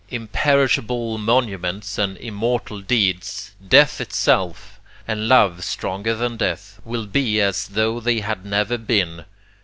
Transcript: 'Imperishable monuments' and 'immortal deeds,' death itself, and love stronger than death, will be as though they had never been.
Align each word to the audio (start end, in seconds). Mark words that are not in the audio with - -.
'Imperishable 0.09 1.19
monuments' 1.19 1.99
and 1.99 2.17
'immortal 2.17 2.81
deeds,' 2.81 3.51
death 3.69 4.01
itself, 4.01 4.79
and 5.07 5.29
love 5.29 5.63
stronger 5.63 6.15
than 6.15 6.37
death, 6.37 6.81
will 6.83 7.05
be 7.05 7.39
as 7.39 7.67
though 7.67 7.99
they 7.99 8.21
had 8.21 8.43
never 8.43 8.79
been. 8.79 9.25